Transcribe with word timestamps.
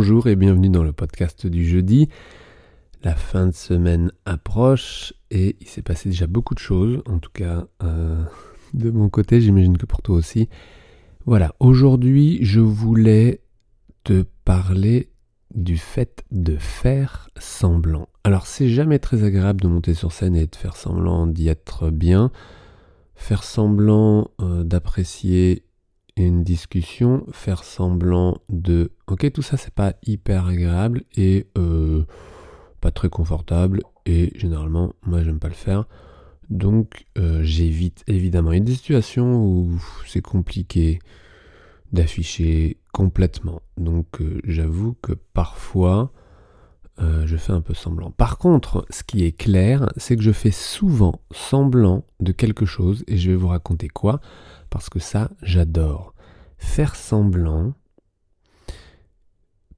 Bonjour 0.00 0.28
et 0.28 0.34
bienvenue 0.34 0.70
dans 0.70 0.82
le 0.82 0.94
podcast 0.94 1.46
du 1.46 1.62
jeudi. 1.68 2.08
La 3.02 3.14
fin 3.14 3.48
de 3.48 3.52
semaine 3.52 4.10
approche 4.24 5.12
et 5.30 5.56
il 5.60 5.66
s'est 5.66 5.82
passé 5.82 6.08
déjà 6.08 6.26
beaucoup 6.26 6.54
de 6.54 6.58
choses, 6.58 7.02
en 7.04 7.18
tout 7.18 7.30
cas 7.34 7.66
euh, 7.82 8.24
de 8.72 8.90
mon 8.90 9.10
côté, 9.10 9.42
j'imagine 9.42 9.76
que 9.76 9.84
pour 9.84 10.00
toi 10.00 10.16
aussi. 10.16 10.48
Voilà, 11.26 11.54
aujourd'hui 11.60 12.38
je 12.40 12.60
voulais 12.60 13.42
te 14.02 14.24
parler 14.46 15.10
du 15.54 15.76
fait 15.76 16.24
de 16.30 16.56
faire 16.56 17.28
semblant. 17.38 18.08
Alors 18.24 18.46
c'est 18.46 18.70
jamais 18.70 19.00
très 19.00 19.22
agréable 19.22 19.60
de 19.60 19.68
monter 19.68 19.92
sur 19.92 20.12
scène 20.12 20.34
et 20.34 20.46
de 20.46 20.56
faire 20.56 20.76
semblant 20.76 21.26
d'y 21.26 21.48
être 21.48 21.90
bien. 21.90 22.32
Faire 23.16 23.44
semblant 23.44 24.30
euh, 24.40 24.64
d'apprécier 24.64 25.66
une 26.16 26.42
discussion, 26.44 27.24
faire 27.32 27.64
semblant 27.64 28.38
de 28.48 28.92
ok 29.06 29.30
tout 29.32 29.42
ça 29.42 29.56
c'est 29.56 29.74
pas 29.74 29.94
hyper 30.04 30.46
agréable 30.46 31.02
et 31.16 31.46
euh, 31.58 32.04
pas 32.80 32.90
très 32.90 33.08
confortable 33.08 33.82
et 34.06 34.32
généralement 34.36 34.92
moi 35.02 35.22
j'aime 35.22 35.38
pas 35.38 35.48
le 35.48 35.54
faire. 35.54 35.86
Donc 36.48 37.06
euh, 37.16 37.42
j'évite 37.42 38.02
évidemment 38.06 38.52
il 38.52 38.58
y 38.58 38.62
des 38.62 38.74
situations 38.74 39.44
où 39.44 39.80
c'est 40.06 40.22
compliqué 40.22 40.98
d'afficher 41.92 42.78
complètement. 42.92 43.62
Donc 43.76 44.20
euh, 44.20 44.40
j'avoue 44.44 44.96
que 45.02 45.12
parfois 45.12 46.12
je 47.24 47.38
fais 47.38 47.52
un 47.52 47.62
peu 47.62 47.72
semblant. 47.72 48.10
Par 48.10 48.36
contre, 48.36 48.84
ce 48.90 49.02
qui 49.02 49.24
est 49.24 49.32
clair, 49.32 49.90
c'est 49.96 50.16
que 50.16 50.22
je 50.22 50.32
fais 50.32 50.50
souvent 50.50 51.22
semblant 51.30 52.04
de 52.20 52.30
quelque 52.30 52.66
chose 52.66 53.04
et 53.06 53.16
je 53.16 53.30
vais 53.30 53.36
vous 53.36 53.48
raconter 53.48 53.88
quoi 53.88 54.20
parce 54.70 54.88
que 54.88 54.98
ça, 54.98 55.30
j'adore. 55.42 56.14
Faire 56.58 56.94
semblant 56.94 57.74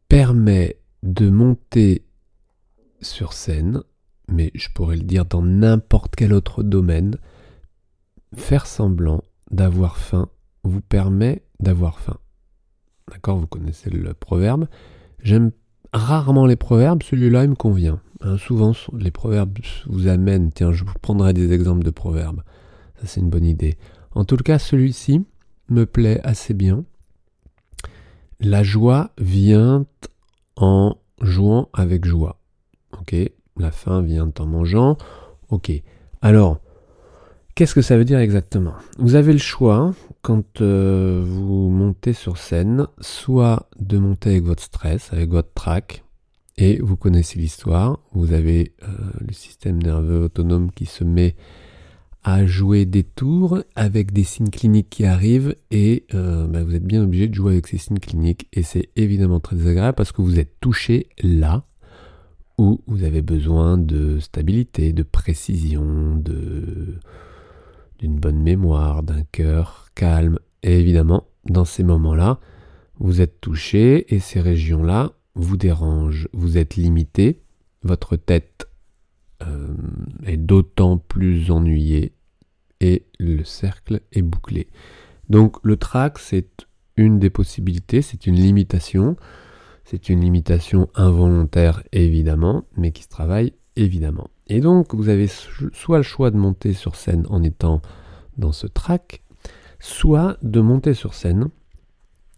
permet 0.09 0.79
de 1.03 1.31
monter 1.31 2.05
sur 3.01 3.33
scène, 3.33 3.83
mais 4.29 4.51
je 4.55 4.69
pourrais 4.75 4.97
le 4.97 5.03
dire 5.03 5.25
dans 5.25 5.43
n'importe 5.43 6.15
quel 6.17 6.33
autre 6.33 6.63
domaine, 6.63 7.17
faire 8.37 8.67
semblant 8.67 9.23
d'avoir 9.51 9.97
faim 9.97 10.29
vous 10.65 10.81
permet 10.81 11.43
d'avoir 11.61 11.99
faim. 11.99 12.19
D'accord 13.11 13.39
Vous 13.39 13.47
connaissez 13.47 13.91
le 13.91 14.15
proverbe. 14.15 14.69
J'aime 15.23 15.51
rarement 15.93 16.47
les 16.47 16.57
proverbes, 16.57 17.03
celui-là 17.03 17.45
il 17.45 17.51
me 17.51 17.55
convient. 17.55 18.01
Hein, 18.21 18.39
souvent 18.39 18.73
les 18.97 19.11
proverbes 19.11 19.59
vous 19.87 20.07
amènent, 20.07 20.53
tiens, 20.53 20.73
je 20.73 20.85
vous 20.85 20.95
prendrai 21.01 21.33
des 21.33 21.53
exemples 21.53 21.85
de 21.85 21.91
proverbes. 21.91 22.43
Ça 23.01 23.07
c'est 23.07 23.21
une 23.21 23.31
bonne 23.31 23.45
idée. 23.45 23.77
En 24.15 24.25
tout 24.25 24.37
cas, 24.37 24.59
celui-ci 24.59 25.25
me 25.69 25.87
plaît 25.87 26.21
assez 26.23 26.55
bien. 26.55 26.85
La 28.41 28.63
joie 28.63 29.11
vient 29.19 29.87
en 30.57 30.97
jouant 31.21 31.69
avec 31.73 32.05
joie. 32.05 32.41
Ok 32.99 33.15
La 33.57 33.71
faim 33.71 34.03
vient 34.03 34.31
en 34.39 34.47
mangeant. 34.47 34.97
Ok. 35.49 35.71
Alors, 36.21 36.61
qu'est-ce 37.55 37.75
que 37.75 37.83
ça 37.83 37.97
veut 37.97 38.05
dire 38.05 38.19
exactement? 38.19 38.75
Vous 38.99 39.15
avez 39.15 39.33
le 39.33 39.39
choix, 39.39 39.95
quand 40.23 40.61
euh, 40.61 41.23
vous 41.25 41.69
montez 41.69 42.13
sur 42.13 42.37
scène, 42.37 42.87
soit 43.01 43.69
de 43.79 43.99
monter 43.99 44.31
avec 44.31 44.45
votre 44.45 44.63
stress, 44.63 45.13
avec 45.13 45.31
votre 45.31 45.53
trac, 45.55 46.05
et 46.59 46.79
vous 46.81 46.97
connaissez 46.97 47.39
l'histoire, 47.39 47.99
vous 48.13 48.33
avez 48.33 48.75
euh, 48.83 48.87
le 49.21 49.33
système 49.33 49.83
nerveux 49.83 50.25
autonome 50.25 50.71
qui 50.71 50.87
se 50.87 51.03
met 51.03 51.35
à 52.25 52.47
jouer 52.47 52.85
des 52.85 53.03
tours 53.03 53.63
avec 53.75 54.13
des 54.13 54.23
signes 54.23 54.51
cliniques 54.51 54.91
qui 54.91 55.05
arrivent 55.05 55.57
et 55.71 56.07
euh, 56.15 56.47
bah, 56.47 56.63
vous 56.63 56.75
êtes 56.75 56.85
bien 56.85 57.03
obligé 57.03 57.29
de 57.29 57.35
jouer 57.35 57.53
avec 57.53 57.67
ces 57.67 57.79
signes 57.79 57.99
cliniques 57.99 58.49
et 58.53 58.63
c'est 58.63 58.91
évidemment 58.95 59.41
très 59.41 59.57
désagréable 59.57 59.97
parce 59.97 60.13
que 60.13 60.23
vous 60.23 60.39
êtes 60.39 60.61
touché 60.61 61.09
là 61.21 61.65
où 62.59 62.81
vous 62.87 63.03
avez 63.03 63.23
besoin 63.23 63.77
de 63.77 64.21
stabilité, 64.21 64.93
de 64.93 65.03
précision, 65.03 66.15
d'une 66.17 67.01
bonne 68.17 68.41
mémoire, 68.41 69.03
d'un 69.03 69.25
cœur 69.33 69.89
calme. 69.95 70.39
Et 70.63 70.79
évidemment 70.79 71.27
dans 71.45 71.65
ces 71.65 71.83
moments-là 71.83 72.39
vous 72.99 73.21
êtes 73.21 73.41
touché 73.41 74.15
et 74.15 74.21
ces 74.21 74.41
régions-là 74.41 75.13
vous 75.35 75.57
dérangent, 75.57 76.29
vous 76.33 76.57
êtes 76.57 76.77
limité, 76.77 77.43
votre 77.83 78.15
tête 78.15 78.69
euh, 79.47 79.75
est 80.25 80.37
d'autant 80.37 80.99
plus 80.99 81.51
ennuyé 81.51 82.13
et 82.81 83.07
le 83.19 83.45
cercle 83.45 84.01
est 84.13 84.23
bouclé. 84.23 84.69
Donc 85.29 85.57
le 85.63 85.77
trac, 85.77 86.19
c'est 86.19 86.67
une 86.97 87.19
des 87.19 87.31
possibilités, 87.31 88.03
c'est 88.03 88.27
une 88.27 88.37
limitation. 88.37 89.17
C'est 89.85 90.09
une 90.09 90.21
limitation 90.21 90.89
involontaire 90.95 91.83
évidemment, 91.93 92.65
mais 92.77 92.93
qui 92.93 93.03
se 93.03 93.09
travaille 93.09 93.53
évidemment. 93.77 94.31
Et 94.47 94.61
donc 94.61 94.95
vous 94.95 95.09
avez 95.09 95.27
soit 95.27 95.99
le 95.99 96.03
choix 96.03 96.31
de 96.31 96.37
monter 96.37 96.73
sur 96.73 96.95
scène 96.95 97.27
en 97.29 97.43
étant 97.43 97.83
dans 98.39 98.53
ce 98.53 98.67
trac, 98.67 99.23
soit 99.81 100.39
de 100.43 100.61
monter 100.61 100.95
sur 100.95 101.15
scène 101.15 101.51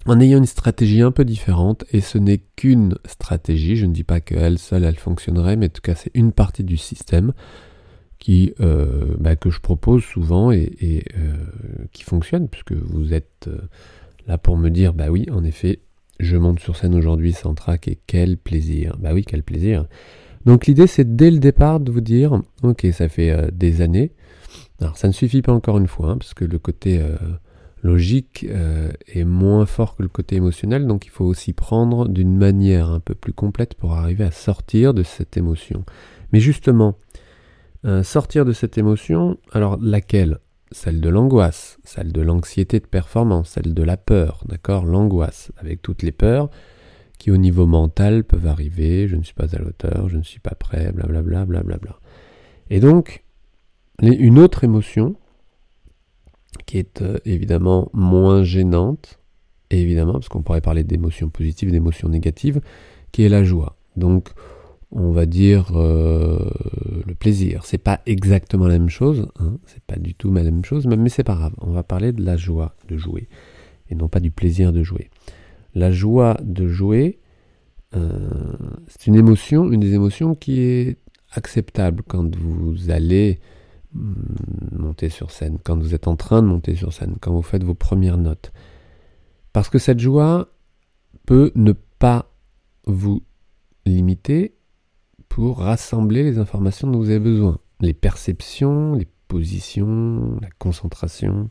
en 0.07 0.21
ayant 0.21 0.39
une 0.39 0.47
stratégie 0.47 1.01
un 1.01 1.13
peu 1.13 1.25
différente, 1.25 1.85
et 1.91 2.01
ce 2.01 2.19
n'est 2.19 2.43
qu'une 2.57 2.97
stratégie, 3.07 3.77
je 3.77 3.87
ne 3.87 3.93
dis 3.93 4.05
pas 4.05 4.21
qu'elle 4.21 4.59
seule 4.59 4.85
elle 4.85 4.99
fonctionnerait, 4.99 5.57
mais 5.57 5.67
en 5.67 5.71
tout 5.71 5.83
cas 5.83 5.95
c'est 5.95 6.11
une 6.15 6.33
partie 6.33 6.65
du 6.65 6.77
système 6.77 7.33
qui, 8.19 8.55
euh, 8.61 9.15
bah, 9.19 9.37
que 9.37 9.51
je 9.51 9.61
propose 9.61 10.03
souvent 10.03 10.51
et, 10.51 11.05
euh, 11.19 11.35
qui 11.93 12.05
fonctionne, 12.05 12.49
puisque 12.49 12.73
vous 12.73 13.13
êtes 13.13 13.49
euh, 13.49 13.59
là 14.27 14.39
pour 14.39 14.57
me 14.57 14.71
dire, 14.71 14.95
bah 14.95 15.09
oui, 15.11 15.27
en 15.31 15.45
effet, 15.45 15.81
je 16.21 16.37
monte 16.37 16.61
sur 16.61 16.77
scène 16.77 16.95
aujourd'hui 16.95 17.33
sans 17.33 17.55
trac 17.55 17.89
et 17.89 17.99
quel 18.07 18.37
plaisir. 18.37 18.97
Bah 18.99 19.13
oui, 19.13 19.25
quel 19.27 19.43
plaisir. 19.43 19.87
Donc 20.47 20.67
l'idée 20.67 20.87
c'est 20.87 21.17
dès 21.17 21.31
le 21.31 21.39
départ 21.39 21.81
de 21.81 21.91
vous 21.91 22.03
dire, 22.03 22.41
ok, 22.63 22.87
ça 22.93 23.09
fait 23.09 23.51
des 23.53 23.81
années, 23.81 24.13
alors 24.81 24.97
ça 24.97 25.09
ne 25.09 25.13
suffit 25.13 25.43
pas 25.43 25.53
encore 25.53 25.79
une 25.79 25.87
fois, 25.87 26.11
hein, 26.11 26.19
parce 26.19 26.35
que 26.35 26.45
le 26.45 26.59
côté 26.59 27.01
logique 27.85 28.47
euh, 28.49 28.91
est 29.07 29.25
moins 29.25 29.67
fort 29.67 29.95
que 29.95 30.03
le 30.03 30.09
côté 30.09 30.37
émotionnel, 30.37 30.87
donc 30.87 31.05
il 31.07 31.11
faut 31.11 31.27
aussi 31.27 31.53
prendre 31.53 32.09
d'une 32.09 32.37
manière 32.37 32.91
un 32.91 32.99
peu 32.99 33.15
plus 33.15 33.35
complète 33.35 33.75
pour 33.75 33.93
arriver 33.93 34.25
à 34.25 34.31
sortir 34.31 34.95
de 34.95 35.03
cette 35.03 35.37
émotion. 35.37 35.85
Mais 36.33 36.41
justement, 36.41 36.97
euh, 37.85 38.03
sortir 38.03 38.47
de 38.47 38.53
cette 38.53 38.79
émotion, 38.79 39.39
alors 39.53 39.79
laquelle? 39.81 40.39
Celle 40.73 41.01
de 41.01 41.09
l'angoisse, 41.09 41.79
celle 41.85 42.11
de 42.11 42.21
l'anxiété 42.23 42.81
de 42.81 42.87
performance, 42.87 43.51
celle 43.51 43.75
de 43.75 43.83
la 43.85 43.97
peur, 43.97 44.43
d'accord? 44.49 44.87
L'angoisse, 44.87 45.53
avec 45.57 45.83
toutes 45.83 46.03
les 46.03 46.11
peurs 46.11 46.51
qui 47.19 47.31
au 47.31 47.37
niveau 47.37 47.67
mental 47.67 48.25
peuvent 48.25 48.47
arriver, 48.47 49.07
je 49.07 49.15
ne 49.15 49.23
suis 49.23 49.35
pas 49.35 49.55
à 49.55 49.59
l'auteur, 49.59 50.09
je 50.09 50.17
ne 50.17 50.23
suis 50.23 50.41
pas 50.41 50.55
prêt, 50.55 50.91
blablabla, 50.91 51.45
blablabla. 51.45 52.01
Et 52.71 52.81
donc, 52.81 53.23
une 54.03 54.39
autre 54.41 54.65
émotion, 54.65 55.15
qui 56.67 56.79
est 56.79 57.03
euh, 57.03 57.19
évidemment 57.25 57.91
moins 57.93 58.43
gênante, 58.43 59.21
évidemment, 59.71 60.15
parce 60.15 60.29
qu'on 60.29 60.43
pourrait 60.43 60.61
parler 60.61 60.85
d'émotions 60.85 61.29
positives, 61.29 61.71
d'émotions 61.71 62.09
négatives, 62.09 62.61
qui 63.13 63.23
est 63.23 63.29
la 63.29 63.45
joie. 63.45 63.77
Donc, 63.97 64.31
on 64.91 65.11
va 65.11 65.27
dire 65.27 65.73
euh, 65.75 66.39
le 67.07 67.15
plaisir. 67.15 67.65
C'est 67.65 67.79
pas 67.79 68.01
exactement 68.07 68.67
la 68.67 68.79
même 68.79 68.89
chose, 68.89 69.29
hein, 69.41 69.59
c'est 69.67 69.83
pas 69.83 69.97
du 69.97 70.15
tout 70.15 70.33
la 70.33 70.43
même 70.43 70.65
chose, 70.65 70.87
mais, 70.87 71.09
c'est 71.09 71.25
pas 71.25 71.35
grave. 71.35 71.55
On 71.61 71.71
va 71.71 71.83
parler 71.83 72.13
de 72.13 72.25
la 72.25 72.37
joie 72.37 72.75
de 72.89 72.97
jouer, 72.97 73.29
et 73.91 73.95
non 73.95 74.09
pas 74.09 74.21
du 74.21 74.31
plaisir 74.31 74.73
de 74.73 74.83
jouer. 74.83 75.11
La 75.75 75.91
joie 75.91 76.37
de 76.43 76.69
jouer, 76.69 77.19
euh, 77.97 78.53
c'est 78.87 79.09
une 79.09 79.17
émotion, 79.17 79.71
une 79.71 79.81
des 79.81 79.95
émotions 79.95 80.35
qui 80.35 80.61
est 80.61 80.99
acceptable 81.33 82.05
quand 82.07 82.35
vous 82.37 82.91
allez 82.91 83.41
monter 83.95 85.09
sur 85.09 85.31
scène, 85.31 85.59
quand 85.63 85.79
vous 85.79 85.95
êtes 85.95 86.09
en 86.09 86.17
train 86.17 86.43
de 86.43 86.49
monter 86.49 86.75
sur 86.75 86.93
scène, 86.93 87.17
quand 87.21 87.33
vous 87.33 87.43
faites 87.43 87.65
vos 87.65 87.75
premières 87.75 88.19
notes. 88.19 88.53
Parce 89.53 89.69
que 89.69 89.79
cette 89.79 90.01
joie 90.01 90.49
peut 91.27 91.53
ne 91.55 91.73
pas 91.73 92.33
vous 92.87 93.23
limiter 93.87 94.57
pour 95.29 95.61
rassembler 95.61 96.23
les 96.23 96.39
informations 96.39 96.91
dont 96.91 96.99
vous 96.99 97.11
avez 97.11 97.21
besoin. 97.21 97.59
Les 97.81 97.95
perceptions, 97.95 98.95
les 98.95 99.09
positions, 99.29 100.39
la 100.41 100.51
concentration. 100.59 101.51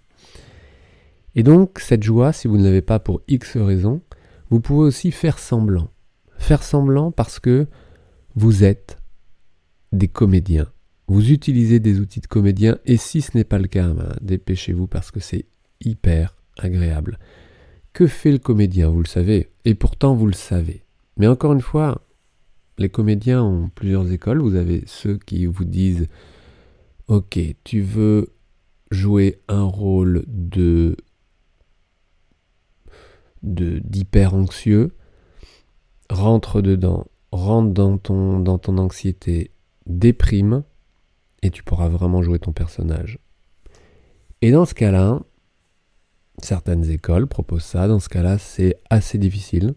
Et 1.36 1.44
donc, 1.44 1.80
cette 1.80 2.04
joie, 2.04 2.34
si 2.34 2.48
vous 2.48 2.58
ne 2.58 2.64
l'avez 2.64 2.82
pas 2.82 3.00
pour 3.00 3.22
X 3.28 3.58
raisons, 3.58 4.02
vous 4.50 4.60
pouvez 4.60 4.86
aussi 4.86 5.12
faire 5.12 5.40
semblant. 5.40 5.90
Faire 6.38 6.64
semblant 6.64 7.12
parce 7.12 7.40
que 7.40 7.68
vous 8.36 8.64
êtes 8.64 9.02
des 9.92 10.08
comédiens 10.08 10.68
vous 11.08 11.32
utilisez 11.32 11.80
des 11.80 12.00
outils 12.00 12.22
de 12.22 12.28
comédien 12.28 12.78
et 12.86 12.98
si 12.98 13.22
ce 13.22 13.38
n'est 13.38 13.44
pas 13.44 13.60
le 13.60 13.68
cas, 13.68 13.90
ben, 13.90 14.16
dépêchez-vous 14.22 14.88
parce 14.88 15.12
que 15.12 15.20
c'est 15.20 15.46
hyper 15.82 16.36
agréable. 16.58 17.20
Que 17.92 18.08
fait 18.08 18.32
le 18.32 18.40
comédien? 18.40 18.90
Vous 18.90 19.02
le 19.02 19.08
savez, 19.08 19.52
et 19.66 19.76
pourtant 19.76 20.16
vous 20.16 20.28
le 20.28 20.34
savez. 20.34 20.84
Mais 21.18 21.28
encore 21.28 21.54
une 21.54 21.62
fois, 21.62 22.02
les 22.78 22.90
comédiens 22.90 23.44
ont 23.44 23.70
plusieurs 23.70 24.12
écoles. 24.12 24.42
Vous 24.42 24.56
avez 24.56 24.84
ceux 24.88 25.18
qui 25.18 25.46
vous 25.46 25.66
disent 25.66 26.08
Ok, 27.08 27.40
tu 27.64 27.82
veux 27.82 28.34
jouer 28.92 29.42
un 29.48 29.64
rôle 29.64 30.24
de 30.28 30.96
d'hyper 33.44 34.34
anxieux, 34.34 34.96
rentre 36.10 36.62
dedans, 36.62 37.08
rentre 37.34 37.74
dans 37.74 37.98
ton, 37.98 38.40
dans 38.40 38.58
ton 38.58 38.78
anxiété, 38.78 39.52
déprime, 39.86 40.64
et 41.44 41.52
tu 41.52 41.62
pourras 41.62 41.90
vraiment 41.90 42.24
jouer 42.24 42.40
ton 42.40 42.54
personnage. 42.54 43.20
Et 44.42 44.52
dans 44.52 44.66
ce 44.66 44.74
cas-là, 44.74 45.22
certaines 46.40 46.90
écoles 46.90 47.28
proposent 47.28 47.64
ça, 47.64 47.88
dans 47.88 48.00
ce 48.00 48.10
cas-là, 48.10 48.38
c'est 48.38 48.78
assez 48.90 49.18
difficile. 49.18 49.76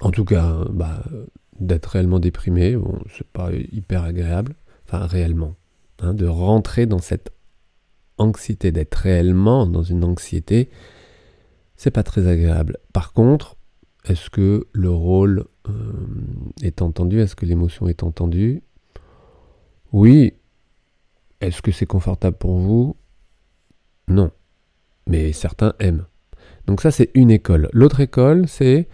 En 0.00 0.10
tout 0.10 0.24
cas, 0.24 0.64
bah, 0.70 1.04
d'être 1.60 1.86
réellement 1.86 2.18
déprimé, 2.18 2.76
bon, 2.76 2.98
c'est 3.16 3.26
pas 3.26 3.50
hyper 3.52 4.02
agréable, 4.02 4.54
enfin 4.86 5.06
réellement, 5.06 5.54
hein, 6.00 6.14
de 6.14 6.26
rentrer 6.26 6.86
dans 6.86 6.98
cette 6.98 7.30
anxiété, 8.18 8.72
d'être 8.72 8.96
réellement 8.96 9.66
dans 9.66 9.82
une 9.82 10.04
anxiété, 10.04 10.68
c'est 11.76 11.92
pas 11.92 12.02
très 12.02 12.26
agréable. 12.26 12.78
Par 12.92 13.12
contre, 13.12 13.56
est-ce 14.04 14.30
que 14.30 14.66
le 14.72 14.90
rôle 14.90 15.44
euh, 15.68 15.72
est 16.62 16.82
entendu? 16.82 17.20
Est-ce 17.20 17.36
que 17.36 17.46
l'émotion 17.46 17.86
est 17.86 18.02
entendue? 18.02 18.62
Oui. 19.92 20.34
Est-ce 21.40 21.62
que 21.62 21.72
c'est 21.72 21.86
confortable 21.86 22.36
pour 22.36 22.58
vous? 22.58 22.96
Non. 24.08 24.30
Mais 25.06 25.32
certains 25.32 25.74
aiment. 25.78 26.06
Donc 26.66 26.80
ça, 26.80 26.90
c'est 26.90 27.10
une 27.14 27.30
école. 27.30 27.68
L'autre 27.72 28.00
école, 28.00 28.48
c'est 28.48 28.88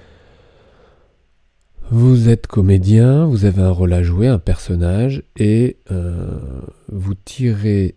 vous 1.90 2.28
êtes 2.28 2.46
comédien, 2.46 3.26
vous 3.26 3.44
avez 3.44 3.60
un 3.60 3.70
rôle 3.70 3.92
à 3.92 4.02
jouer, 4.02 4.26
un 4.26 4.38
personnage, 4.38 5.22
et 5.36 5.76
euh, 5.90 6.62
vous 6.88 7.14
tirez 7.14 7.96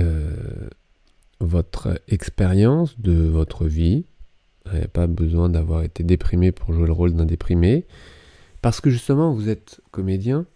euh, 0.00 0.68
votre 1.40 2.00
expérience 2.08 2.98
de 2.98 3.12
votre 3.12 3.66
vie. 3.66 4.06
Il 4.72 4.78
n'y 4.78 4.84
a 4.84 4.88
pas 4.88 5.06
besoin 5.06 5.48
d'avoir 5.48 5.82
été 5.82 6.02
déprimé 6.02 6.50
pour 6.50 6.72
jouer 6.72 6.86
le 6.86 6.92
rôle 6.92 7.14
d'un 7.14 7.26
déprimé. 7.26 7.86
Parce 8.62 8.80
que 8.80 8.90
justement, 8.90 9.32
vous 9.32 9.48
êtes 9.48 9.80
comédien 9.90 10.46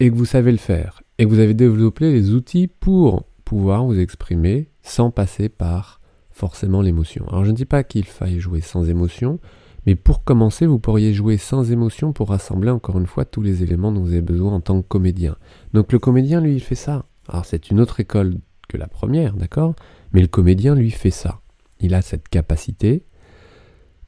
et 0.00 0.10
que 0.10 0.16
vous 0.16 0.24
savez 0.24 0.50
le 0.50 0.58
faire. 0.58 1.02
Et 1.18 1.24
que 1.24 1.28
vous 1.28 1.38
avez 1.38 1.54
développé 1.54 2.10
les 2.10 2.32
outils 2.32 2.66
pour 2.66 3.26
pouvoir 3.44 3.84
vous 3.84 3.98
exprimer 3.98 4.70
sans 4.82 5.10
passer 5.10 5.48
par 5.48 6.00
forcément 6.30 6.80
l'émotion. 6.80 7.28
Alors 7.28 7.44
je 7.44 7.50
ne 7.50 7.56
dis 7.56 7.66
pas 7.66 7.84
qu'il 7.84 8.06
faille 8.06 8.40
jouer 8.40 8.62
sans 8.62 8.88
émotion, 8.88 9.38
mais 9.86 9.94
pour 9.94 10.24
commencer, 10.24 10.66
vous 10.66 10.78
pourriez 10.78 11.12
jouer 11.12 11.36
sans 11.36 11.70
émotion 11.70 12.12
pour 12.12 12.30
rassembler 12.30 12.70
encore 12.70 12.98
une 12.98 13.06
fois 13.06 13.26
tous 13.26 13.42
les 13.42 13.62
éléments 13.62 13.92
dont 13.92 14.00
vous 14.00 14.12
avez 14.12 14.22
besoin 14.22 14.54
en 14.54 14.60
tant 14.60 14.80
que 14.80 14.88
comédien. 14.88 15.36
Donc 15.74 15.92
le 15.92 15.98
comédien, 15.98 16.40
lui, 16.40 16.54
il 16.54 16.60
fait 16.60 16.74
ça. 16.74 17.04
Alors 17.28 17.44
c'est 17.44 17.70
une 17.70 17.80
autre 17.80 18.00
école 18.00 18.36
que 18.68 18.78
la 18.78 18.88
première, 18.88 19.34
d'accord? 19.34 19.74
Mais 20.12 20.22
le 20.22 20.28
comédien, 20.28 20.74
lui, 20.74 20.90
fait 20.90 21.10
ça. 21.10 21.40
Il 21.78 21.94
a 21.94 22.02
cette 22.02 22.28
capacité 22.28 23.04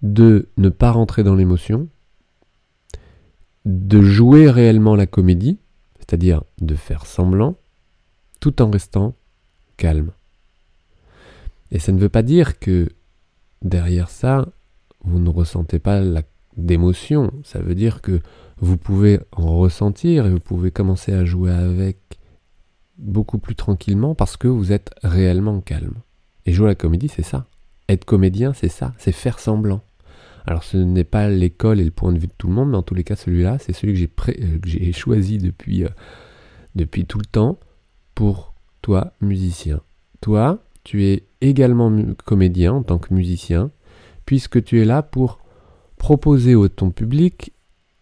de 0.00 0.48
ne 0.56 0.68
pas 0.68 0.90
rentrer 0.90 1.22
dans 1.22 1.34
l'émotion, 1.34 1.88
de 3.64 4.00
jouer 4.00 4.50
réellement 4.50 4.96
la 4.96 5.06
comédie, 5.06 5.58
c'est-à-dire 6.02 6.42
de 6.60 6.74
faire 6.74 7.06
semblant, 7.06 7.56
tout 8.40 8.60
en 8.60 8.70
restant 8.70 9.14
calme. 9.76 10.10
Et 11.70 11.78
ça 11.78 11.92
ne 11.92 11.98
veut 11.98 12.08
pas 12.08 12.22
dire 12.22 12.58
que 12.58 12.90
derrière 13.62 14.10
ça, 14.10 14.46
vous 15.04 15.18
ne 15.18 15.30
ressentez 15.30 15.78
pas 15.78 16.02
d'émotion. 16.56 17.32
Ça 17.44 17.60
veut 17.60 17.74
dire 17.74 18.02
que 18.02 18.20
vous 18.60 18.76
pouvez 18.76 19.20
en 19.32 19.56
ressentir 19.58 20.26
et 20.26 20.30
vous 20.30 20.40
pouvez 20.40 20.70
commencer 20.70 21.12
à 21.12 21.24
jouer 21.24 21.52
avec 21.52 21.98
beaucoup 22.98 23.38
plus 23.38 23.54
tranquillement 23.54 24.14
parce 24.14 24.36
que 24.36 24.48
vous 24.48 24.72
êtes 24.72 24.90
réellement 25.02 25.60
calme. 25.60 25.94
Et 26.46 26.52
jouer 26.52 26.68
la 26.68 26.74
comédie, 26.74 27.08
c'est 27.08 27.22
ça. 27.22 27.46
Être 27.88 28.04
comédien, 28.04 28.52
c'est 28.52 28.68
ça, 28.68 28.92
c'est 28.98 29.12
faire 29.12 29.38
semblant. 29.38 29.82
Alors 30.46 30.64
ce 30.64 30.76
n'est 30.76 31.04
pas 31.04 31.28
l'école 31.28 31.80
et 31.80 31.84
le 31.84 31.90
point 31.90 32.12
de 32.12 32.18
vue 32.18 32.26
de 32.26 32.32
tout 32.36 32.48
le 32.48 32.54
monde, 32.54 32.70
mais 32.70 32.76
en 32.76 32.82
tous 32.82 32.94
les 32.94 33.04
cas, 33.04 33.16
celui-là, 33.16 33.58
c'est 33.58 33.72
celui 33.72 33.92
que 33.94 33.98
j'ai, 34.64 34.88
euh, 34.88 34.92
choisi 34.92 35.38
depuis, 35.38 35.84
euh, 35.84 35.88
depuis 36.74 37.04
tout 37.04 37.18
le 37.18 37.24
temps 37.24 37.58
pour 38.14 38.54
toi, 38.82 39.12
musicien. 39.20 39.80
Toi, 40.20 40.58
tu 40.84 41.04
es 41.04 41.24
également 41.40 41.92
comédien 42.24 42.74
en 42.74 42.82
tant 42.82 42.98
que 42.98 43.14
musicien, 43.14 43.70
puisque 44.26 44.62
tu 44.64 44.80
es 44.80 44.84
là 44.84 45.02
pour 45.02 45.38
proposer 45.96 46.56
au 46.56 46.68
ton 46.68 46.90
public 46.90 47.52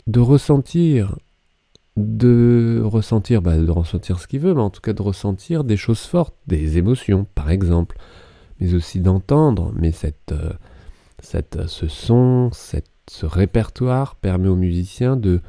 de 0.06 0.20
ressentir, 0.20 1.18
de 1.96 2.80
ressentir, 2.82 3.42
bah, 3.42 3.58
de 3.58 3.70
ressentir 3.70 4.18
ce 4.18 4.26
qu'il 4.26 4.40
veut, 4.40 4.54
mais 4.54 4.62
en 4.62 4.70
tout 4.70 4.80
cas 4.80 4.94
de 4.94 5.02
ressentir 5.02 5.64
des 5.64 5.76
choses 5.76 6.00
fortes, 6.00 6.34
des 6.46 6.78
émotions, 6.78 7.26
par 7.34 7.50
exemple, 7.50 7.98
mais 8.58 8.74
aussi 8.74 9.00
d'entendre. 9.00 9.72
Mais 9.76 9.92
cette, 9.92 10.32
euh, 10.32 10.52
cette, 11.22 11.66
ce 11.66 11.88
son, 11.88 12.50
ce 12.52 13.26
répertoire 13.26 14.16
permet 14.16 14.48
aux 14.48 14.56
musiciens 14.56 15.16
de, 15.16 15.40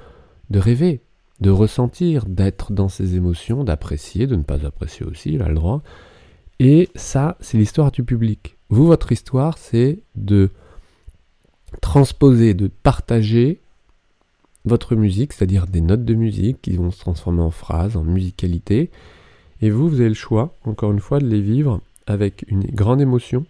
de 0.49 0.59
rêver, 0.59 1.01
de 1.39 1.49
ressentir, 1.49 2.25
d'être 2.25 2.71
dans 2.71 2.89
ses 2.89 3.15
émotions, 3.15 3.63
d'apprécier, 3.63 4.27
de 4.27 4.35
ne 4.35 4.43
pas 4.43 4.65
apprécier 4.65 5.05
aussi, 5.05 5.33
il 5.33 5.41
a 5.41 5.47
le 5.47 5.55
droit. 5.55 5.81
Et 6.59 6.89
ça, 6.95 7.37
c'est 7.39 7.57
l'histoire 7.57 7.91
du 7.91 8.03
public. 8.03 8.57
Vous, 8.69 8.85
votre 8.85 9.11
histoire, 9.11 9.57
c'est 9.57 9.99
de 10.15 10.49
transposer, 11.81 12.53
de 12.53 12.67
partager 12.67 13.59
votre 14.65 14.95
musique, 14.95 15.33
c'est-à-dire 15.33 15.65
des 15.65 15.81
notes 15.81 16.05
de 16.05 16.13
musique 16.13 16.61
qui 16.61 16.77
vont 16.77 16.91
se 16.91 16.99
transformer 16.99 17.41
en 17.41 17.49
phrases, 17.49 17.97
en 17.97 18.03
musicalité. 18.03 18.91
Et 19.61 19.69
vous, 19.69 19.89
vous 19.89 19.99
avez 19.99 20.09
le 20.09 20.15
choix, 20.15 20.55
encore 20.65 20.91
une 20.91 20.99
fois, 20.99 21.19
de 21.19 21.25
les 21.25 21.41
vivre 21.41 21.81
avec 22.05 22.45
une 22.47 22.63
grande 22.63 23.01
émotion, 23.01 23.45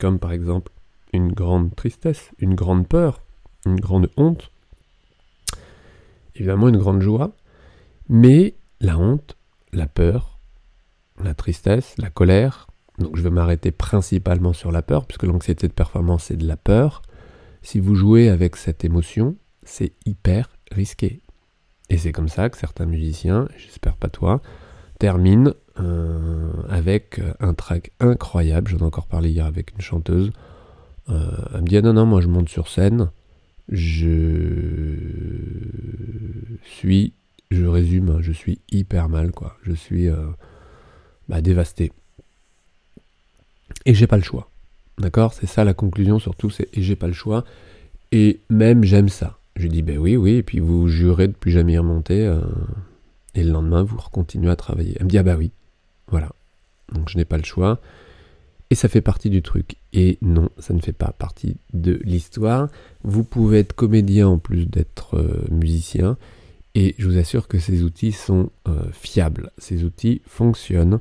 comme 0.00 0.18
par 0.18 0.32
exemple 0.32 0.72
une 1.12 1.32
grande 1.32 1.74
tristesse, 1.74 2.30
une 2.38 2.54
grande 2.54 2.86
peur, 2.88 3.20
une 3.66 3.80
grande 3.80 4.10
honte, 4.16 4.50
évidemment 6.34 6.68
une 6.68 6.78
grande 6.78 7.02
joie, 7.02 7.32
mais 8.08 8.54
la 8.80 8.98
honte, 8.98 9.36
la 9.72 9.86
peur, 9.86 10.38
la 11.22 11.34
tristesse, 11.34 11.94
la 11.98 12.10
colère, 12.10 12.66
donc 12.98 13.16
je 13.16 13.22
vais 13.22 13.30
m'arrêter 13.30 13.70
principalement 13.70 14.52
sur 14.52 14.72
la 14.72 14.82
peur, 14.82 15.06
puisque 15.06 15.24
l'anxiété 15.24 15.68
de 15.68 15.72
performance 15.72 16.24
c'est 16.24 16.36
de 16.36 16.46
la 16.46 16.56
peur, 16.56 17.02
si 17.62 17.78
vous 17.78 17.94
jouez 17.94 18.28
avec 18.28 18.56
cette 18.56 18.84
émotion, 18.84 19.36
c'est 19.62 19.92
hyper 20.04 20.48
risqué. 20.72 21.22
Et 21.90 21.98
c'est 21.98 22.12
comme 22.12 22.28
ça 22.28 22.48
que 22.48 22.56
certains 22.56 22.86
musiciens, 22.86 23.48
j'espère 23.56 23.96
pas 23.96 24.08
toi, 24.08 24.40
terminent 24.98 25.52
euh, 25.80 26.52
avec 26.68 27.20
un 27.40 27.54
track 27.54 27.92
incroyable. 28.00 28.70
J'en 28.70 28.78
ai 28.78 28.82
encore 28.82 29.06
parlé 29.06 29.30
hier 29.30 29.46
avec 29.46 29.72
une 29.72 29.80
chanteuse. 29.80 30.30
Euh, 31.08 31.30
elle 31.54 31.62
me 31.62 31.66
dit 31.66 31.76
ah 31.76 31.82
non 31.82 31.92
non 31.92 32.06
moi 32.06 32.20
je 32.20 32.28
monte 32.28 32.48
sur 32.48 32.68
scène, 32.68 33.10
je 33.68 34.96
suis, 36.62 37.12
je 37.50 37.64
résume, 37.64 38.10
hein, 38.10 38.18
je 38.20 38.32
suis 38.32 38.60
hyper 38.70 39.08
mal 39.08 39.32
quoi. 39.32 39.56
Je 39.62 39.72
suis 39.72 40.08
euh, 40.08 40.26
bah, 41.28 41.40
dévasté. 41.40 41.92
Et 43.86 43.94
j'ai 43.94 44.06
pas 44.06 44.16
le 44.16 44.22
choix. 44.22 44.48
D'accord? 44.98 45.32
C'est 45.32 45.46
ça 45.46 45.64
la 45.64 45.74
conclusion 45.74 46.18
surtout, 46.18 46.50
c'est 46.50 46.68
et 46.76 46.82
j'ai 46.82 46.96
pas 46.96 47.06
le 47.06 47.12
choix. 47.12 47.44
Et 48.12 48.40
même 48.50 48.84
j'aime 48.84 49.08
ça. 49.08 49.38
Je 49.56 49.68
dis 49.68 49.82
ben 49.82 49.98
oui, 49.98 50.16
oui, 50.16 50.32
et 50.36 50.42
puis 50.42 50.60
vous 50.60 50.88
jurez 50.88 51.28
de 51.28 51.32
plus 51.32 51.50
jamais 51.50 51.74
y 51.74 51.78
remonter. 51.78 52.26
Euh, 52.26 52.40
et 53.34 53.42
le 53.42 53.50
lendemain, 53.50 53.82
vous 53.82 53.96
continuez 54.12 54.50
à 54.50 54.56
travailler. 54.56 54.96
Elle 54.98 55.06
me 55.06 55.10
dit 55.10 55.18
ah 55.18 55.22
bah 55.22 55.36
oui. 55.36 55.50
Voilà. 56.08 56.30
Donc 56.92 57.08
je 57.08 57.16
n'ai 57.16 57.24
pas 57.24 57.38
le 57.38 57.44
choix. 57.44 57.80
Et 58.72 58.74
ça 58.74 58.88
fait 58.88 59.02
partie 59.02 59.28
du 59.28 59.42
truc. 59.42 59.76
Et 59.92 60.16
non, 60.22 60.48
ça 60.58 60.72
ne 60.72 60.80
fait 60.80 60.94
pas 60.94 61.12
partie 61.12 61.58
de 61.74 62.00
l'histoire. 62.04 62.70
Vous 63.04 63.22
pouvez 63.22 63.58
être 63.58 63.74
comédien 63.74 64.28
en 64.28 64.38
plus 64.38 64.64
d'être 64.64 65.18
euh, 65.18 65.44
musicien. 65.50 66.16
Et 66.74 66.94
je 66.96 67.06
vous 67.06 67.18
assure 67.18 67.48
que 67.48 67.58
ces 67.58 67.82
outils 67.82 68.12
sont 68.12 68.48
euh, 68.68 68.90
fiables. 68.92 69.50
Ces 69.58 69.84
outils 69.84 70.22
fonctionnent. 70.26 71.00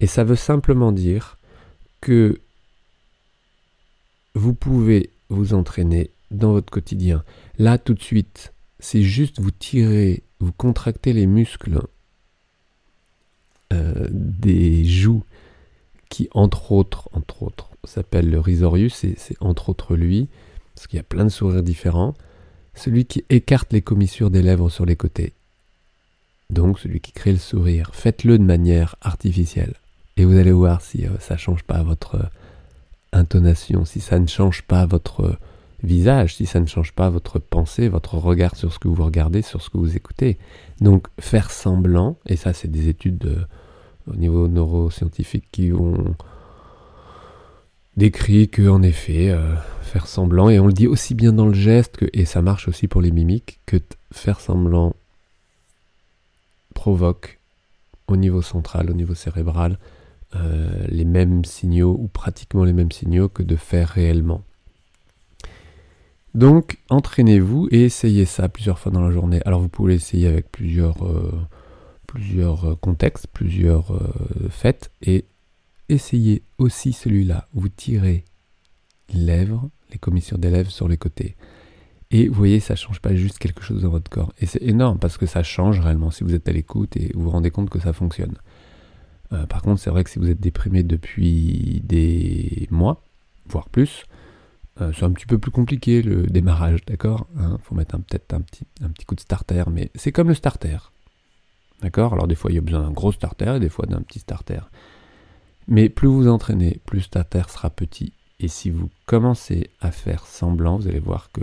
Et 0.00 0.06
ça 0.06 0.24
veut 0.24 0.36
simplement 0.36 0.90
dire 0.90 1.36
que 2.00 2.40
vous 4.34 4.54
pouvez 4.54 5.10
vous 5.28 5.52
entraîner 5.52 6.08
dans 6.30 6.52
votre 6.52 6.72
quotidien. 6.72 7.24
Là, 7.58 7.76
tout 7.76 7.92
de 7.92 8.02
suite, 8.02 8.54
c'est 8.80 9.02
juste 9.02 9.38
vous 9.38 9.50
tirer, 9.50 10.22
vous 10.40 10.52
contracter 10.52 11.12
les 11.12 11.26
muscles 11.26 11.82
euh, 13.70 14.08
des 14.10 14.86
joues 14.86 15.24
qui, 16.12 16.28
entre 16.32 16.72
autres, 16.72 17.08
entre 17.14 17.42
autres, 17.42 17.70
s'appelle 17.84 18.28
le 18.28 18.38
risorius, 18.38 19.02
et 19.02 19.14
c'est 19.16 19.36
entre 19.40 19.70
autres 19.70 19.96
lui, 19.96 20.28
parce 20.74 20.86
qu'il 20.86 20.98
y 20.98 21.00
a 21.00 21.04
plein 21.04 21.24
de 21.24 21.30
sourires 21.30 21.62
différents, 21.62 22.12
celui 22.74 23.06
qui 23.06 23.24
écarte 23.30 23.72
les 23.72 23.80
commissures 23.80 24.28
des 24.28 24.42
lèvres 24.42 24.68
sur 24.68 24.84
les 24.84 24.94
côtés. 24.94 25.32
Donc 26.50 26.78
celui 26.78 27.00
qui 27.00 27.12
crée 27.12 27.32
le 27.32 27.38
sourire. 27.38 27.90
Faites-le 27.94 28.36
de 28.36 28.44
manière 28.44 28.96
artificielle. 29.00 29.72
Et 30.18 30.26
vous 30.26 30.36
allez 30.36 30.52
voir 30.52 30.82
si 30.82 31.06
euh, 31.06 31.18
ça 31.18 31.34
ne 31.34 31.38
change 31.38 31.62
pas 31.62 31.82
votre 31.82 32.28
intonation, 33.14 33.86
si 33.86 34.00
ça 34.00 34.18
ne 34.18 34.26
change 34.26 34.64
pas 34.64 34.84
votre 34.84 35.38
visage, 35.82 36.36
si 36.36 36.44
ça 36.44 36.60
ne 36.60 36.66
change 36.66 36.92
pas 36.92 37.08
votre 37.08 37.38
pensée, 37.38 37.88
votre 37.88 38.18
regard 38.18 38.54
sur 38.54 38.70
ce 38.70 38.78
que 38.78 38.88
vous 38.88 39.02
regardez, 39.02 39.40
sur 39.40 39.62
ce 39.62 39.70
que 39.70 39.78
vous 39.78 39.96
écoutez. 39.96 40.36
Donc 40.82 41.06
faire 41.18 41.50
semblant, 41.50 42.18
et 42.26 42.36
ça 42.36 42.52
c'est 42.52 42.70
des 42.70 42.90
études 42.90 43.46
au 44.06 44.16
niveau 44.16 44.48
neuroscientifique 44.48 45.44
qui 45.52 45.72
ont 45.72 46.14
décrit 47.96 48.48
que 48.48 48.68
en 48.68 48.82
effet 48.82 49.30
euh, 49.30 49.54
faire 49.82 50.06
semblant 50.06 50.48
et 50.48 50.58
on 50.58 50.66
le 50.66 50.72
dit 50.72 50.86
aussi 50.86 51.14
bien 51.14 51.32
dans 51.32 51.46
le 51.46 51.54
geste 51.54 51.98
que 51.98 52.06
et 52.12 52.24
ça 52.24 52.40
marche 52.40 52.68
aussi 52.68 52.88
pour 52.88 53.02
les 53.02 53.10
mimiques 53.10 53.60
que 53.66 53.76
faire 54.12 54.40
semblant 54.40 54.94
provoque 56.74 57.38
au 58.08 58.16
niveau 58.16 58.42
central, 58.42 58.90
au 58.90 58.94
niveau 58.94 59.14
cérébral, 59.14 59.78
euh, 60.34 60.86
les 60.88 61.04
mêmes 61.04 61.44
signaux 61.44 61.96
ou 61.98 62.08
pratiquement 62.08 62.64
les 62.64 62.72
mêmes 62.72 62.90
signaux 62.92 63.28
que 63.28 63.42
de 63.42 63.56
faire 63.56 63.88
réellement. 63.88 64.42
Donc 66.34 66.78
entraînez-vous 66.88 67.68
et 67.70 67.84
essayez 67.84 68.24
ça 68.24 68.48
plusieurs 68.48 68.78
fois 68.78 68.90
dans 68.90 69.02
la 69.02 69.10
journée. 69.10 69.40
Alors 69.44 69.60
vous 69.60 69.68
pouvez 69.68 69.94
l'essayer 69.94 70.26
avec 70.26 70.50
plusieurs, 70.50 71.04
euh, 71.04 71.30
plusieurs 72.12 72.78
contextes, 72.80 73.26
plusieurs 73.26 73.98
fêtes 74.50 74.90
et 75.00 75.24
essayez 75.88 76.42
aussi 76.58 76.92
celui-là. 76.92 77.48
Vous 77.54 77.70
tirez 77.70 78.24
lèvres, 79.14 79.70
les 79.90 79.98
commissures 79.98 80.36
des 80.36 80.50
lèvres 80.50 80.70
sur 80.70 80.88
les 80.88 80.98
côtés. 80.98 81.36
Et 82.10 82.28
vous 82.28 82.34
voyez, 82.34 82.60
ça 82.60 82.76
change 82.76 83.00
pas 83.00 83.14
juste 83.14 83.38
quelque 83.38 83.62
chose 83.62 83.82
dans 83.82 83.88
votre 83.88 84.10
corps. 84.10 84.34
Et 84.38 84.44
c'est 84.44 84.62
énorme 84.62 84.98
parce 84.98 85.16
que 85.16 85.24
ça 85.24 85.42
change 85.42 85.80
réellement 85.80 86.10
si 86.10 86.22
vous 86.22 86.34
êtes 86.34 86.46
à 86.46 86.52
l'écoute 86.52 86.96
et 86.98 87.10
vous 87.14 87.22
vous 87.22 87.30
rendez 87.30 87.50
compte 87.50 87.70
que 87.70 87.80
ça 87.80 87.94
fonctionne. 87.94 88.36
Euh, 89.32 89.46
par 89.46 89.62
contre, 89.62 89.80
c'est 89.80 89.88
vrai 89.88 90.04
que 90.04 90.10
si 90.10 90.18
vous 90.18 90.28
êtes 90.28 90.40
déprimé 90.40 90.82
depuis 90.82 91.80
des 91.84 92.68
mois, 92.70 93.02
voire 93.48 93.70
plus, 93.70 94.04
euh, 94.82 94.92
c'est 94.94 95.04
un 95.04 95.12
petit 95.12 95.24
peu 95.24 95.38
plus 95.38 95.50
compliqué 95.50 96.02
le 96.02 96.26
démarrage, 96.26 96.84
d'accord 96.84 97.26
Il 97.36 97.42
hein. 97.42 97.58
faut 97.62 97.74
mettre 97.74 97.96
peut-être 97.96 98.34
un 98.34 98.42
petit, 98.42 98.66
un 98.82 98.90
petit 98.90 99.06
coup 99.06 99.14
de 99.14 99.20
starter, 99.20 99.64
mais 99.70 99.90
c'est 99.94 100.12
comme 100.12 100.28
le 100.28 100.34
starter. 100.34 100.91
D'accord? 101.82 102.14
Alors 102.14 102.26
des 102.26 102.34
fois 102.34 102.50
il 102.50 102.54
y 102.54 102.58
a 102.58 102.62
besoin 102.62 102.82
d'un 102.82 102.92
gros 102.92 103.12
starter 103.12 103.56
et 103.56 103.60
des 103.60 103.68
fois 103.68 103.86
d'un 103.86 104.00
petit 104.02 104.20
starter. 104.20 104.60
Mais 105.68 105.88
plus 105.88 106.08
vous 106.08 106.28
entraînez, 106.28 106.80
plus 106.86 107.10
ta 107.10 107.24
terre 107.24 107.50
sera 107.50 107.70
petit. 107.70 108.12
Et 108.40 108.48
si 108.48 108.70
vous 108.70 108.88
commencez 109.06 109.70
à 109.80 109.90
faire 109.90 110.26
semblant, 110.26 110.76
vous 110.78 110.88
allez 110.88 110.98
voir 110.98 111.30
que 111.32 111.42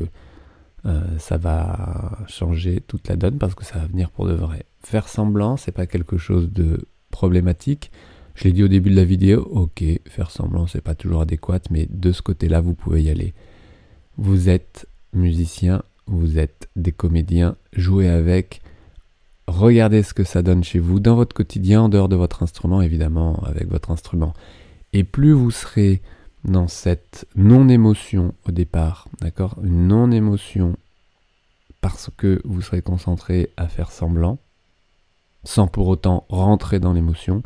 euh, 0.85 1.01
ça 1.17 1.37
va 1.37 2.19
changer 2.27 2.81
toute 2.81 3.07
la 3.07 3.15
donne 3.15 3.37
parce 3.37 3.55
que 3.55 3.65
ça 3.65 3.79
va 3.79 3.85
venir 3.85 4.09
pour 4.11 4.27
de 4.27 4.33
vrai. 4.33 4.65
Faire 4.81 5.07
semblant, 5.07 5.57
c'est 5.57 5.71
pas 5.71 5.87
quelque 5.87 6.17
chose 6.17 6.51
de 6.51 6.85
problématique. 7.11 7.91
Je 8.35 8.45
l'ai 8.45 8.53
dit 8.53 8.63
au 8.63 8.69
début 8.69 8.89
de 8.89 8.95
la 8.95 9.03
vidéo, 9.03 9.41
ok, 9.51 9.83
faire 10.07 10.31
semblant, 10.31 10.67
c'est 10.67 10.81
pas 10.81 10.95
toujours 10.95 11.21
adéquat, 11.21 11.59
mais 11.71 11.87
de 11.89 12.13
ce 12.13 12.21
côté-là, 12.21 12.61
vous 12.61 12.73
pouvez 12.73 13.03
y 13.03 13.09
aller. 13.09 13.33
Vous 14.17 14.47
êtes 14.47 14.87
musicien, 15.11 15.83
vous 16.05 16.37
êtes 16.37 16.69
des 16.77 16.93
comédiens, 16.93 17.57
jouez 17.73 18.07
avec, 18.07 18.61
Regardez 19.49 20.03
ce 20.03 20.13
que 20.13 20.23
ça 20.23 20.43
donne 20.43 20.63
chez 20.63 20.77
vous, 20.77 20.99
dans 20.99 21.15
votre 21.15 21.35
quotidien, 21.35 21.81
en 21.81 21.89
dehors 21.89 22.07
de 22.07 22.15
votre 22.15 22.43
instrument, 22.43 22.83
évidemment, 22.83 23.41
avec 23.47 23.67
votre 23.67 23.89
instrument. 23.89 24.35
Et 24.93 25.03
plus 25.03 25.31
vous 25.31 25.49
serez 25.49 26.03
dans 26.43 26.67
cette 26.67 27.27
non-émotion 27.35 28.35
au 28.47 28.51
départ, 28.51 29.07
d'accord? 29.21 29.57
Une 29.63 29.87
non-émotion 29.87 30.77
parce 31.81 32.11
que 32.15 32.39
vous 32.45 32.61
serez 32.61 32.83
concentré 32.83 33.49
à 33.57 33.67
faire 33.67 33.91
semblant, 33.91 34.37
sans 35.43 35.65
pour 35.65 35.87
autant 35.87 36.25
rentrer 36.29 36.79
dans 36.79 36.93
l'émotion, 36.93 37.41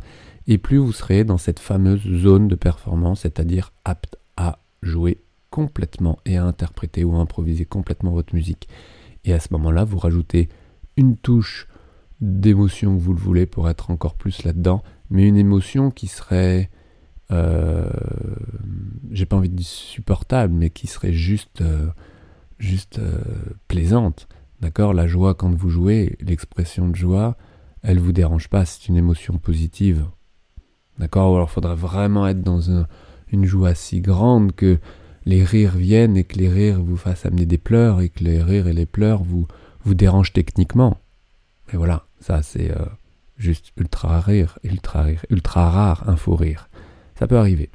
et 0.46 0.58
plus 0.58 0.76
vous 0.76 0.92
serez 0.92 1.24
dans 1.24 1.38
cette 1.38 1.58
fameuse 1.58 2.02
zone 2.02 2.48
de 2.48 2.54
performance, 2.54 3.20
c'est-à-dire 3.20 3.72
apte 3.86 4.18
à 4.36 4.58
jouer 4.82 5.22
complètement 5.48 6.18
et 6.26 6.36
à 6.36 6.44
interpréter 6.44 7.02
ou 7.02 7.16
à 7.16 7.20
improviser 7.20 7.64
complètement 7.64 8.10
votre 8.10 8.34
musique. 8.34 8.68
Et 9.24 9.32
à 9.32 9.40
ce 9.40 9.48
moment-là, 9.52 9.84
vous 9.84 9.98
rajoutez 9.98 10.50
une 10.98 11.16
touche 11.16 11.66
d'émotion 12.20 12.96
que 12.96 13.02
vous 13.02 13.12
le 13.12 13.20
voulez 13.20 13.46
pour 13.46 13.68
être 13.68 13.90
encore 13.90 14.14
plus 14.14 14.44
là-dedans, 14.44 14.82
mais 15.10 15.28
une 15.28 15.36
émotion 15.36 15.90
qui 15.90 16.06
serait, 16.06 16.70
euh, 17.30 17.88
j'ai 19.10 19.26
pas 19.26 19.36
envie 19.36 19.48
de 19.48 19.56
dire 19.56 19.66
supportable, 19.66 20.54
mais 20.54 20.70
qui 20.70 20.86
serait 20.86 21.12
juste, 21.12 21.60
euh, 21.60 21.88
juste 22.58 22.98
euh, 22.98 23.18
plaisante. 23.68 24.28
D'accord? 24.60 24.94
La 24.94 25.06
joie 25.06 25.34
quand 25.34 25.54
vous 25.54 25.68
jouez, 25.68 26.16
l'expression 26.20 26.88
de 26.88 26.96
joie, 26.96 27.36
elle 27.82 27.98
vous 27.98 28.12
dérange 28.12 28.48
pas, 28.48 28.64
c'est 28.64 28.88
une 28.88 28.96
émotion 28.96 29.38
positive. 29.38 30.04
D'accord? 30.98 31.32
Ou 31.32 31.36
alors 31.36 31.50
faudrait 31.50 31.74
vraiment 31.74 32.26
être 32.26 32.42
dans 32.42 32.60
une 33.28 33.44
joie 33.44 33.74
si 33.74 34.00
grande 34.00 34.52
que 34.52 34.78
les 35.26 35.44
rires 35.44 35.76
viennent 35.76 36.16
et 36.16 36.24
que 36.24 36.38
les 36.38 36.48
rires 36.48 36.82
vous 36.82 36.96
fassent 36.96 37.26
amener 37.26 37.46
des 37.46 37.58
pleurs 37.58 38.00
et 38.00 38.08
que 38.08 38.22
les 38.22 38.42
rires 38.42 38.68
et 38.68 38.72
les 38.72 38.86
pleurs 38.86 39.22
vous, 39.22 39.46
vous 39.82 39.94
dérangent 39.94 40.32
techniquement. 40.32 40.98
Mais 41.72 41.78
voilà, 41.78 42.06
ça 42.20 42.42
c'est 42.42 42.70
euh, 42.70 42.84
juste 43.36 43.72
ultra 43.76 44.20
rare, 44.20 44.58
ultra 44.62 45.02
rare, 45.02 45.26
ultra 45.30 45.70
rare 45.70 46.08
un 46.08 46.16
faux 46.16 46.36
rire. 46.36 46.68
Ça 47.18 47.26
peut 47.26 47.38
arriver. 47.38 47.70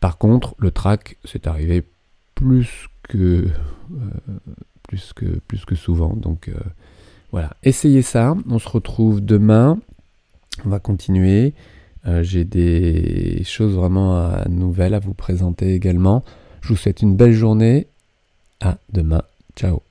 Par 0.00 0.18
contre, 0.18 0.54
le 0.58 0.70
track, 0.70 1.16
c'est 1.24 1.46
arrivé 1.46 1.84
plus 2.34 2.88
que, 3.08 3.46
euh, 4.92 5.74
souvent. 5.74 6.14
Donc 6.14 6.48
euh, 6.48 6.54
voilà, 7.30 7.56
essayez 7.62 8.02
ça. 8.02 8.34
On 8.48 8.58
se 8.58 8.68
retrouve 8.68 9.20
demain. 9.20 9.78
On 10.64 10.68
va 10.68 10.80
continuer. 10.80 11.54
J'ai 12.22 12.44
des 12.44 13.44
choses 13.44 13.74
vraiment 13.74 14.28
nouvelles 14.48 14.94
à 14.94 14.98
vous 14.98 15.14
présenter 15.14 15.72
également. 15.72 16.24
Je 16.60 16.68
vous 16.68 16.76
souhaite 16.76 17.00
une 17.00 17.14
belle 17.14 17.32
journée. 17.32 17.86
À 18.60 18.78
demain. 18.92 19.22
Ciao. 19.56 19.82